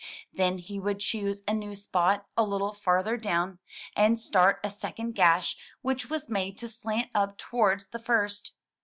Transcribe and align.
Then 0.33 0.57
he 0.57 0.79
would 0.79 0.97
choose 0.99 1.43
a 1.47 1.53
new 1.53 1.75
spot 1.75 2.25
a 2.35 2.41
little 2.41 2.73
farther 2.73 3.17
down, 3.17 3.59
and 3.95 4.17
start 4.17 4.59
a 4.63 4.69
second 4.71 5.13
gash, 5.13 5.55
which 5.83 6.09
was 6.09 6.27
made 6.27 6.57
to 6.57 6.67
slant 6.67 7.11
up 7.13 7.37
towards 7.37 7.85
the 7.85 7.99
first. 7.99 8.51